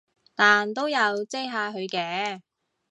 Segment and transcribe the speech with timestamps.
[0.33, 2.41] 但都有遮下佢嘅